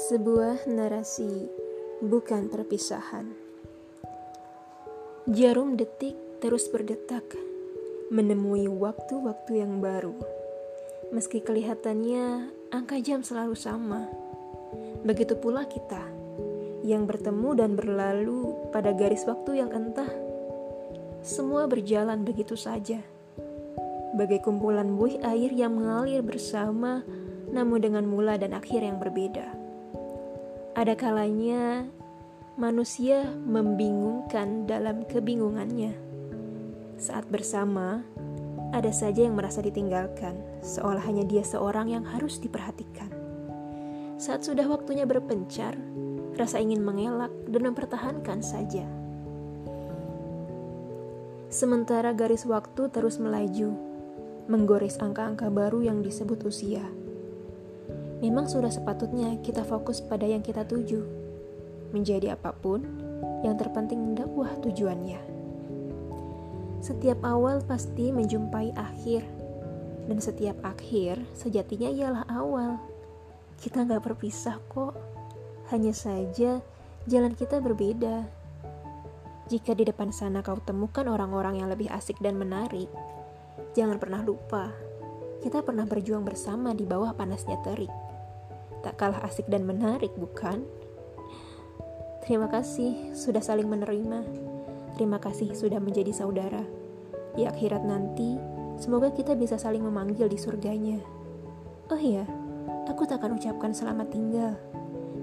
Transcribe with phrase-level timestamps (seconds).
[0.00, 1.44] Sebuah narasi
[2.00, 3.36] bukan perpisahan.
[5.28, 7.28] Jarum detik terus berdetak,
[8.08, 10.16] menemui waktu-waktu yang baru.
[11.12, 14.08] Meski kelihatannya angka jam selalu sama,
[15.04, 16.00] begitu pula kita
[16.80, 20.08] yang bertemu dan berlalu pada garis waktu yang entah.
[21.20, 23.04] Semua berjalan begitu saja,
[24.16, 27.04] bagai kumpulan buih air yang mengalir bersama,
[27.52, 29.69] namun dengan mula dan akhir yang berbeda.
[30.70, 31.90] Ada kalanya
[32.54, 35.98] manusia membingungkan dalam kebingungannya.
[36.94, 38.06] Saat bersama,
[38.70, 43.10] ada saja yang merasa ditinggalkan, seolah hanya dia seorang yang harus diperhatikan.
[44.14, 45.74] Saat sudah waktunya berpencar,
[46.38, 48.86] rasa ingin mengelak dan mempertahankan saja.
[51.50, 53.74] Sementara garis waktu terus melaju,
[54.46, 56.86] menggores angka-angka baru yang disebut usia.
[58.20, 61.00] Memang sudah sepatutnya kita fokus pada yang kita tuju.
[61.96, 62.84] Menjadi apa pun,
[63.40, 65.16] yang terpenting dakwah tujuannya.
[66.84, 69.24] Setiap awal pasti menjumpai akhir,
[70.04, 72.76] dan setiap akhir sejatinya ialah awal.
[73.56, 74.92] Kita nggak berpisah kok,
[75.72, 76.60] hanya saja
[77.08, 78.28] jalan kita berbeda.
[79.48, 82.92] Jika di depan sana kau temukan orang-orang yang lebih asik dan menarik,
[83.72, 84.68] jangan pernah lupa,
[85.40, 88.09] kita pernah berjuang bersama di bawah panasnya terik
[88.80, 90.64] tak kalah asik dan menarik, bukan?
[92.24, 94.20] Terima kasih sudah saling menerima.
[94.96, 96.64] Terima kasih sudah menjadi saudara.
[97.36, 98.36] Di akhirat nanti,
[98.76, 101.00] semoga kita bisa saling memanggil di surganya.
[101.90, 102.28] Oh iya,
[102.86, 104.54] aku tak akan ucapkan selamat tinggal.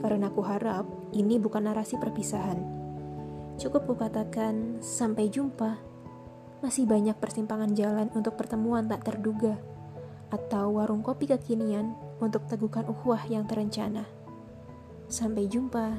[0.00, 2.60] Karena aku harap ini bukan narasi perpisahan.
[3.58, 5.80] Cukup kukatakan sampai jumpa.
[6.62, 9.73] Masih banyak persimpangan jalan untuk pertemuan tak terduga
[10.34, 14.02] atau warung kopi kekinian untuk teguhkan ukhuwah yang terencana.
[15.06, 15.94] Sampai jumpa.